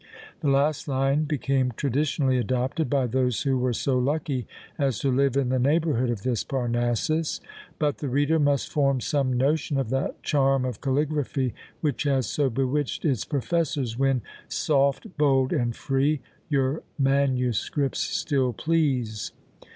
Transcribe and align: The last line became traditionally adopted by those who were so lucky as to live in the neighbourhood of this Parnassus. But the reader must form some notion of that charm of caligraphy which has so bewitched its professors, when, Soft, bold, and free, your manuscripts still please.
The 0.39 0.47
last 0.49 0.87
line 0.87 1.25
became 1.25 1.73
traditionally 1.77 2.39
adopted 2.39 2.89
by 2.89 3.05
those 3.05 3.43
who 3.43 3.59
were 3.59 3.71
so 3.71 3.99
lucky 3.99 4.47
as 4.79 4.97
to 5.01 5.11
live 5.11 5.37
in 5.37 5.49
the 5.49 5.59
neighbourhood 5.59 6.09
of 6.09 6.23
this 6.23 6.43
Parnassus. 6.43 7.39
But 7.77 7.99
the 7.99 8.09
reader 8.09 8.39
must 8.39 8.69
form 8.71 8.99
some 8.99 9.31
notion 9.31 9.77
of 9.77 9.91
that 9.91 10.23
charm 10.23 10.65
of 10.65 10.81
caligraphy 10.81 11.53
which 11.81 12.01
has 12.01 12.25
so 12.25 12.49
bewitched 12.49 13.05
its 13.05 13.25
professors, 13.25 13.95
when, 13.95 14.23
Soft, 14.47 15.19
bold, 15.19 15.53
and 15.53 15.75
free, 15.75 16.21
your 16.49 16.81
manuscripts 16.97 17.99
still 17.99 18.53
please. 18.53 19.33